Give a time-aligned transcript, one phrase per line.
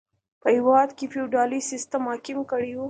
[0.41, 2.79] په هېواد کې فیوډالي سیستم حاکم کړی و.